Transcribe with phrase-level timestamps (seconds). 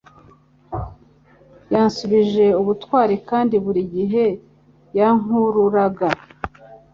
[1.73, 4.25] yansubije ubutwari kandi buri gihe
[4.97, 6.07] yankururaga